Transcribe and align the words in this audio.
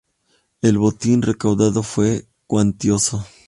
El 0.63 0.79
botín 0.79 1.21
recaudado 1.21 1.83
fue 1.83 2.25
cuantioso. 2.47 3.23